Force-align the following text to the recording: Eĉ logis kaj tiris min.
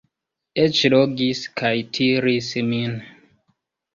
Eĉ 0.61 0.79
logis 0.93 1.41
kaj 1.61 1.73
tiris 1.97 2.49
min. 2.71 2.95